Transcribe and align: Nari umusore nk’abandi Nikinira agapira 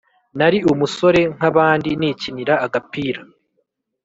Nari 0.37 0.59
umusore 0.71 1.21
nk’abandi 1.35 1.89
Nikinira 1.99 2.53
agapira 2.65 3.21